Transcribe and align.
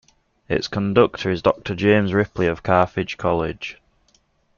Its 0.49 0.67
conductor 0.67 1.29
is 1.29 1.43
Doctor 1.43 1.75
James 1.75 2.11
Ripley 2.11 2.47
of 2.47 2.63
Carthage 2.63 3.17
College. 3.17 3.79